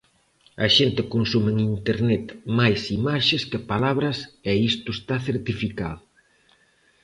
[0.65, 2.25] A xente consume en Internet
[2.59, 4.17] máis imaxes que palabras
[4.51, 6.03] e isto está certificado.